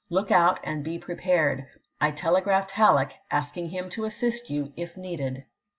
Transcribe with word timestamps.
* 0.05 0.09
Look 0.09 0.31
out, 0.31 0.59
and 0.63 0.83
be 0.83 0.97
prepared. 0.97 1.67
I 2.01 2.09
telegraphed 2.09 2.71
Halleck, 2.71 3.09
p. 3.09 3.15
612.' 3.17 3.27
asking 3.39 3.69
him 3.69 3.89
to 3.91 4.05
assist 4.05 4.49
you 4.49 4.73
if 4.75 4.97
needed." 4.97 5.45